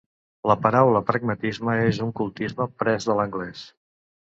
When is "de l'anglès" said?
3.13-3.73